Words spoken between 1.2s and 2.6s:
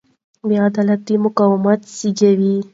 مقاومت زېږوي